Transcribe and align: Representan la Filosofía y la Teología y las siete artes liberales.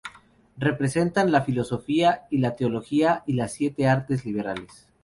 Representan 0.57 1.31
la 1.31 1.43
Filosofía 1.43 2.25
y 2.31 2.39
la 2.39 2.55
Teología 2.55 3.21
y 3.27 3.33
las 3.33 3.51
siete 3.53 3.87
artes 3.87 4.25
liberales. 4.25 4.87